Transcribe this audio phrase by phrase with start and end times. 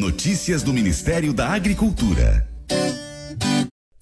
[0.00, 2.48] Notícias do Ministério da Agricultura.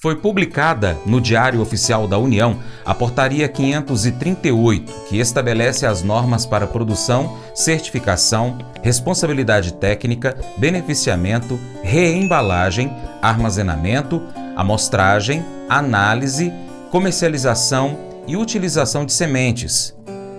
[0.00, 6.68] Foi publicada no Diário Oficial da União a Portaria 538, que estabelece as normas para
[6.68, 14.22] produção, certificação, responsabilidade técnica, beneficiamento, reembalagem, armazenamento,
[14.54, 16.52] amostragem, análise,
[16.92, 19.97] comercialização e utilização de sementes.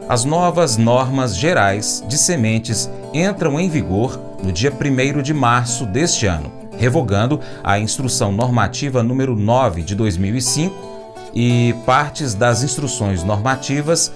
[0.10, 6.26] As novas normas gerais de sementes entram em vigor no dia 1 de março deste
[6.26, 10.74] ano revogando a Instrução Normativa número 9 de 2005
[11.36, 14.12] e partes das instruções normativas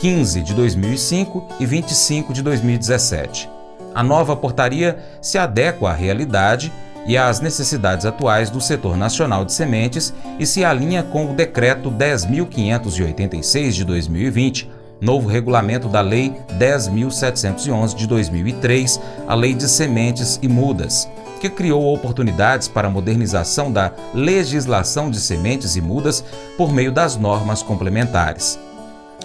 [0.00, 3.48] 15 de 2005 e 25 de 2017.
[3.94, 6.72] A nova portaria se adequa à realidade
[7.06, 11.90] e às necessidades atuais do setor nacional de sementes e se alinha com o Decreto
[11.90, 20.48] 10.586 de 2020, novo regulamento da Lei 10.711 de 2003, a Lei de Sementes e
[20.48, 21.08] Mudas,
[21.40, 26.24] que criou oportunidades para a modernização da legislação de sementes e mudas
[26.56, 28.58] por meio das normas complementares.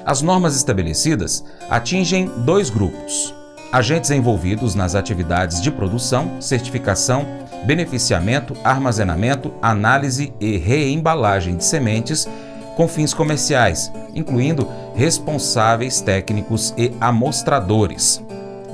[0.05, 3.33] As normas estabelecidas atingem dois grupos:
[3.71, 7.25] agentes envolvidos nas atividades de produção, certificação,
[7.65, 12.27] beneficiamento, armazenamento, análise e reembalagem de sementes
[12.75, 18.23] com fins comerciais, incluindo responsáveis técnicos e amostradores,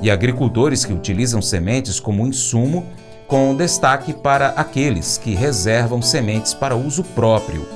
[0.02, 2.86] e agricultores que utilizam sementes como insumo
[3.26, 7.66] com destaque para aqueles que reservam sementes para uso próprio.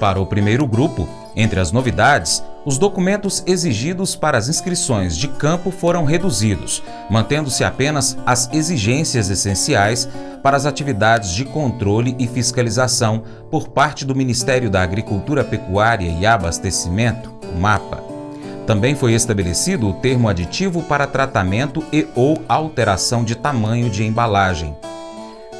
[0.00, 5.70] Para o primeiro grupo, entre as novidades, os documentos exigidos para as inscrições de campo
[5.70, 10.08] foram reduzidos, mantendo-se apenas as exigências essenciais
[10.42, 13.22] para as atividades de controle e fiscalização
[13.52, 18.02] por parte do Ministério da Agricultura, Pecuária e Abastecimento, MAPA.
[18.66, 24.76] Também foi estabelecido o termo aditivo para tratamento e ou alteração de tamanho de embalagem.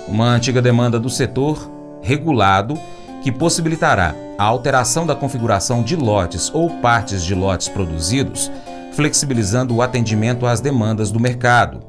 [0.08, 1.70] Uma antiga demanda do setor
[2.02, 2.76] regulado
[3.22, 8.50] que possibilitará a alteração da configuração de lotes ou partes de lotes produzidos,
[8.92, 11.80] flexibilizando o atendimento às demandas do mercado.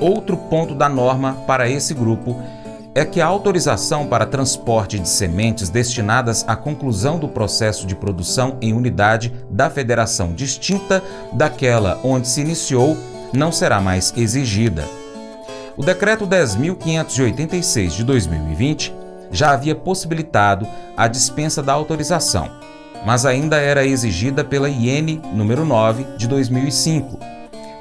[0.00, 2.36] Outro ponto da norma para esse grupo
[2.94, 8.58] é que a autorização para transporte de sementes destinadas à conclusão do processo de produção
[8.60, 11.02] em unidade da federação distinta
[11.32, 12.96] daquela onde se iniciou
[13.32, 14.84] não será mais exigida.
[15.74, 19.01] O Decreto 10.586 de 2020
[19.32, 22.48] já havia possibilitado a dispensa da autorização,
[23.04, 27.32] mas ainda era exigida pela IN número 9 de 2005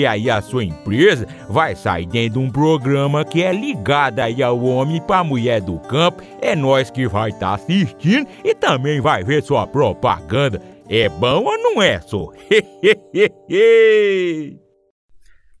[0.05, 4.61] aí a sua empresa vai sair dentro de um programa que é ligado aí ao
[4.63, 6.21] homem para mulher do campo.
[6.41, 10.61] É nós que vai estar tá assistindo e também vai ver sua propaganda.
[10.89, 12.29] É bom ou não é, só?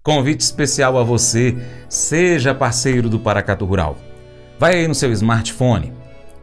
[0.03, 1.55] Convite especial a você,
[1.87, 3.95] seja parceiro do Paracatu Rural.
[4.57, 5.93] Vai aí no seu smartphone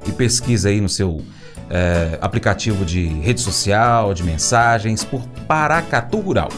[0.07, 1.23] e pesquisa aí no seu
[1.71, 6.49] é, aplicativo de rede social, de mensagens, por Paracatu Rural.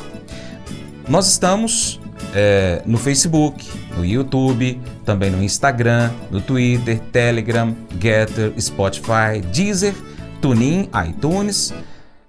[1.10, 2.00] Nós estamos
[2.32, 9.92] é, no Facebook, no YouTube, também no Instagram, no Twitter, Telegram, Getter, Spotify, Deezer,
[10.40, 11.70] TuneIn, iTunes,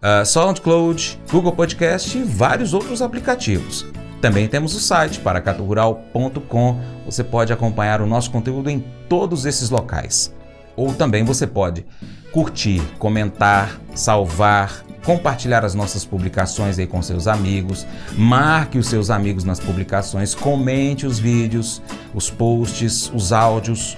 [0.01, 3.85] uh, SoundCloud, Google Podcast e vários outros aplicativos.
[4.19, 6.81] Também temos o site paracaturural.com.
[7.05, 10.33] Você pode acompanhar o nosso conteúdo em todos esses locais.
[10.75, 11.85] Ou também você pode
[12.31, 17.85] curtir, comentar, salvar, compartilhar as nossas publicações aí com seus amigos,
[18.17, 21.81] marque os seus amigos nas publicações, comente os vídeos,
[22.13, 23.97] os posts, os áudios.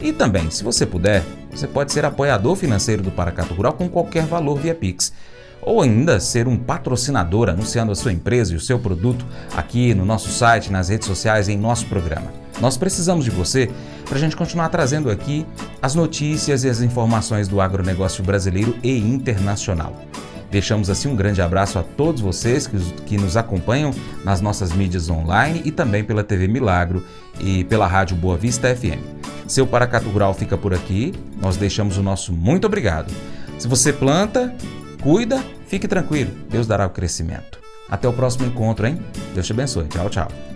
[0.00, 4.24] E também, se você puder, você pode ser apoiador financeiro do Paracato Rural com qualquer
[4.24, 5.12] valor via Pix
[5.66, 10.04] ou ainda ser um patrocinador anunciando a sua empresa e o seu produto aqui no
[10.04, 12.45] nosso site, nas redes sociais, em nosso programa.
[12.60, 13.70] Nós precisamos de você
[14.04, 15.46] para a gente continuar trazendo aqui
[15.80, 19.94] as notícias e as informações do agronegócio brasileiro e internacional.
[20.50, 23.92] Deixamos assim um grande abraço a todos vocês que, nos acompanham
[24.24, 27.04] nas nossas mídias online e também pela TV Milagro
[27.40, 29.00] e pela Rádio Boa Vista FM.
[29.46, 33.12] Seu Paracato Rural fica por aqui, nós deixamos o nosso muito obrigado.
[33.58, 34.54] Se você planta,
[35.02, 37.58] cuida Fique tranquilo, Deus dará o crescimento.
[37.88, 39.00] Até o próximo encontro, hein?
[39.34, 39.86] Deus te abençoe.
[39.88, 40.55] Tchau, tchau.